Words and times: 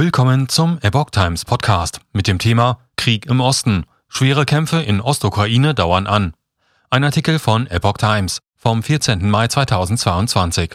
Willkommen 0.00 0.48
zum 0.48 0.78
Epoch 0.80 1.10
Times 1.10 1.44
Podcast 1.44 2.00
mit 2.14 2.26
dem 2.26 2.38
Thema 2.38 2.78
Krieg 2.96 3.26
im 3.26 3.42
Osten. 3.42 3.84
Schwere 4.08 4.46
Kämpfe 4.46 4.80
in 4.80 4.98
Ostukraine 4.98 5.74
dauern 5.74 6.06
an. 6.06 6.32
Ein 6.88 7.04
Artikel 7.04 7.38
von 7.38 7.66
Epoch 7.66 7.98
Times 7.98 8.38
vom 8.56 8.82
14. 8.82 9.28
Mai 9.28 9.48
2022. 9.48 10.74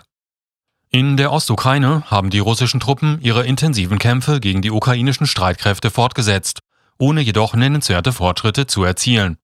In 0.91 1.17
der 1.17 1.31
Ostukraine 1.31 2.03
haben 2.05 2.29
die 2.29 2.37
russischen 2.37 2.79
Truppen 2.79 3.19
ihre 3.19 3.47
intensiven 3.47 3.97
Kämpfe 3.97 4.39
gegen 4.39 4.61
die 4.61 4.69
ukrainischen 4.69 5.25
Streitkräfte 5.25 5.89
fortgesetzt, 5.89 6.59
ohne 6.99 7.21
jedoch 7.21 7.55
nennenswerte 7.55 8.13
Fortschritte 8.13 8.67
zu 8.67 8.83
erzielen. 8.83 9.37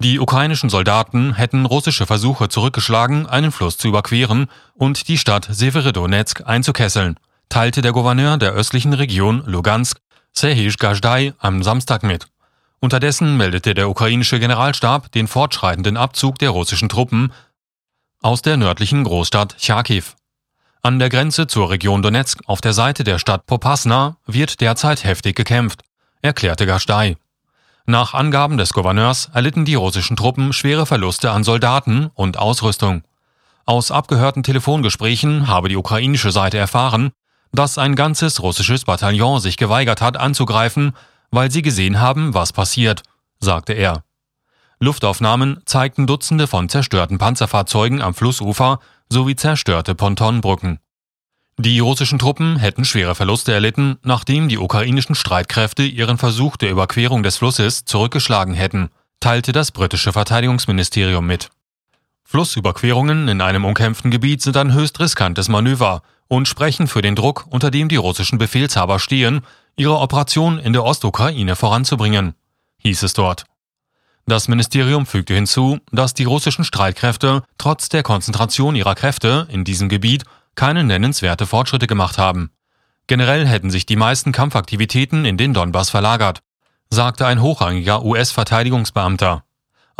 Die 0.00 0.18
ukrainischen 0.18 0.70
Soldaten 0.70 1.34
hätten 1.34 1.66
russische 1.66 2.04
Versuche 2.04 2.48
zurückgeschlagen, 2.48 3.26
einen 3.28 3.52
Fluss 3.52 3.78
zu 3.78 3.86
überqueren 3.86 4.48
und 4.74 5.06
die 5.06 5.18
Stadt 5.18 5.46
Severodonetsk 5.48 6.42
einzukesseln, 6.46 7.14
teilte 7.50 7.82
der 7.82 7.92
Gouverneur 7.92 8.38
der 8.38 8.52
östlichen 8.52 8.94
Region 8.94 9.42
Lugansk, 9.44 10.00
Serhij 10.32 10.72
Gajdai, 10.78 11.34
am 11.38 11.62
Samstag 11.62 12.02
mit. 12.04 12.28
Unterdessen 12.78 13.36
meldete 13.36 13.74
der 13.74 13.90
ukrainische 13.90 14.38
Generalstab 14.38 15.12
den 15.12 15.26
fortschreitenden 15.26 15.98
Abzug 15.98 16.38
der 16.38 16.50
russischen 16.50 16.88
Truppen 16.88 17.32
aus 18.22 18.40
der 18.40 18.56
nördlichen 18.56 19.04
Großstadt 19.04 19.56
Charkiw. 19.58 20.04
An 20.82 20.98
der 20.98 21.10
Grenze 21.10 21.46
zur 21.46 21.68
Region 21.68 22.02
Donetsk 22.02 22.38
auf 22.46 22.60
der 22.60 22.72
Seite 22.72 23.04
der 23.04 23.18
Stadt 23.18 23.44
Popasna 23.46 24.16
wird 24.26 24.60
derzeit 24.60 25.04
heftig 25.04 25.36
gekämpft, 25.36 25.82
erklärte 26.22 26.64
Gajdai. 26.64 27.16
Nach 27.84 28.14
Angaben 28.14 28.56
des 28.58 28.72
Gouverneurs 28.72 29.30
erlitten 29.34 29.64
die 29.64 29.74
russischen 29.74 30.16
Truppen 30.16 30.52
schwere 30.52 30.86
Verluste 30.86 31.32
an 31.32 31.42
Soldaten 31.42 32.10
und 32.14 32.38
Ausrüstung. 32.38 33.02
Aus 33.66 33.90
abgehörten 33.90 34.42
Telefongesprächen 34.42 35.48
habe 35.48 35.68
die 35.68 35.76
ukrainische 35.76 36.30
Seite 36.30 36.56
erfahren, 36.56 37.10
dass 37.52 37.78
ein 37.78 37.96
ganzes 37.96 38.42
russisches 38.42 38.84
Bataillon 38.84 39.40
sich 39.40 39.56
geweigert 39.56 40.00
hat 40.00 40.16
anzugreifen, 40.16 40.92
weil 41.30 41.50
sie 41.50 41.62
gesehen 41.62 42.00
haben, 42.00 42.34
was 42.34 42.52
passiert, 42.52 43.02
sagte 43.38 43.72
er. 43.72 44.04
Luftaufnahmen 44.78 45.60
zeigten 45.66 46.06
Dutzende 46.06 46.46
von 46.46 46.68
zerstörten 46.68 47.18
Panzerfahrzeugen 47.18 48.00
am 48.00 48.14
Flussufer 48.14 48.80
sowie 49.10 49.36
zerstörte 49.36 49.94
Pontonbrücken. 49.94 50.78
Die 51.58 51.78
russischen 51.80 52.18
Truppen 52.18 52.56
hätten 52.56 52.86
schwere 52.86 53.14
Verluste 53.14 53.52
erlitten, 53.52 53.98
nachdem 54.02 54.48
die 54.48 54.56
ukrainischen 54.56 55.14
Streitkräfte 55.14 55.82
ihren 55.82 56.16
Versuch 56.16 56.56
der 56.56 56.70
Überquerung 56.70 57.22
des 57.22 57.36
Flusses 57.36 57.84
zurückgeschlagen 57.84 58.54
hätten, 58.54 58.88
teilte 59.20 59.52
das 59.52 59.70
britische 59.70 60.14
Verteidigungsministerium 60.14 61.26
mit. 61.26 61.50
Flussüberquerungen 62.30 63.26
in 63.26 63.40
einem 63.40 63.64
umkämpften 63.64 64.12
Gebiet 64.12 64.40
sind 64.40 64.56
ein 64.56 64.72
höchst 64.72 65.00
riskantes 65.00 65.48
Manöver 65.48 66.02
und 66.28 66.46
sprechen 66.46 66.86
für 66.86 67.02
den 67.02 67.16
Druck, 67.16 67.46
unter 67.50 67.72
dem 67.72 67.88
die 67.88 67.96
russischen 67.96 68.38
Befehlshaber 68.38 69.00
stehen, 69.00 69.40
ihre 69.74 69.98
Operation 69.98 70.60
in 70.60 70.72
der 70.72 70.84
Ostukraine 70.84 71.56
voranzubringen, 71.56 72.34
hieß 72.78 73.02
es 73.02 73.14
dort. 73.14 73.46
Das 74.26 74.46
Ministerium 74.46 75.06
fügte 75.06 75.34
hinzu, 75.34 75.80
dass 75.90 76.14
die 76.14 76.22
russischen 76.22 76.62
Streitkräfte 76.62 77.42
trotz 77.58 77.88
der 77.88 78.04
Konzentration 78.04 78.76
ihrer 78.76 78.94
Kräfte 78.94 79.48
in 79.50 79.64
diesem 79.64 79.88
Gebiet 79.88 80.22
keine 80.54 80.84
nennenswerte 80.84 81.48
Fortschritte 81.48 81.88
gemacht 81.88 82.16
haben. 82.16 82.52
Generell 83.08 83.44
hätten 83.44 83.72
sich 83.72 83.86
die 83.86 83.96
meisten 83.96 84.30
Kampfaktivitäten 84.30 85.24
in 85.24 85.36
den 85.36 85.52
Donbass 85.52 85.90
verlagert, 85.90 86.42
sagte 86.90 87.26
ein 87.26 87.42
hochrangiger 87.42 88.04
US-Verteidigungsbeamter. 88.04 89.42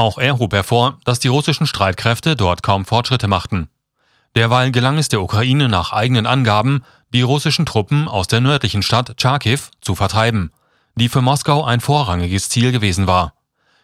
Auch 0.00 0.16
er 0.16 0.38
hob 0.38 0.54
hervor, 0.54 0.96
dass 1.04 1.18
die 1.18 1.28
russischen 1.28 1.66
Streitkräfte 1.66 2.34
dort 2.34 2.62
kaum 2.62 2.86
Fortschritte 2.86 3.28
machten. 3.28 3.68
Derweil 4.34 4.70
gelang 4.70 4.96
es 4.96 5.10
der 5.10 5.20
Ukraine 5.20 5.68
nach 5.68 5.92
eigenen 5.92 6.24
Angaben, 6.24 6.84
die 7.12 7.20
russischen 7.20 7.66
Truppen 7.66 8.08
aus 8.08 8.26
der 8.26 8.40
nördlichen 8.40 8.80
Stadt 8.80 9.20
Charkiw 9.20 9.60
zu 9.82 9.94
vertreiben, 9.94 10.52
die 10.94 11.10
für 11.10 11.20
Moskau 11.20 11.64
ein 11.64 11.80
vorrangiges 11.80 12.48
Ziel 12.48 12.72
gewesen 12.72 13.06
war. 13.08 13.34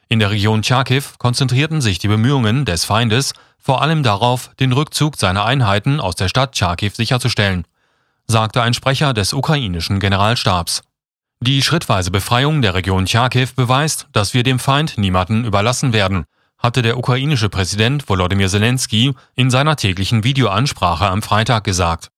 In 0.09 0.19
der 0.19 0.31
Region 0.31 0.65
Charkiw 0.65 1.05
konzentrierten 1.19 1.83
sich 1.83 1.99
die 1.99 2.09
Bemühungen 2.09 2.65
des 2.65 2.87
Feindes 2.87 3.35
vor 3.59 3.83
allem 3.83 4.03
darauf, 4.03 4.53
den 4.59 4.73
Rückzug 4.73 5.19
seiner 5.19 5.45
Einheiten 5.45 6.01
aus 6.01 6.15
der 6.15 6.31
Stadt 6.31 6.57
Charkiw 6.57 6.93
sicherzustellen, 6.95 7.67
sagte 8.27 8.63
ein 8.63 8.73
Sprecher 8.73 9.13
des 9.13 9.35
ukrainischen 9.35 10.01
Generalstabs. 10.01 10.81
Die 11.41 11.61
schrittweise 11.61 12.11
Befreiung 12.11 12.63
der 12.63 12.75
Region 12.75 13.07
Charkiw 13.07 13.49
beweist, 13.55 14.09
dass 14.13 14.33
wir 14.33 14.43
dem 14.43 14.59
Feind 14.59 14.97
niemanden 14.97 15.45
überlassen 15.45 15.93
werden, 15.93 16.25
hatte 16.59 16.81
der 16.81 16.97
ukrainische 16.97 17.51
Präsident 17.51 18.09
Volodymyr 18.09 18.49
Zelensky 18.49 19.13
in 19.35 19.51
seiner 19.51 19.77
täglichen 19.77 20.25
Videoansprache 20.25 21.07
am 21.07 21.21
Freitag 21.21 21.65
gesagt. 21.65 22.09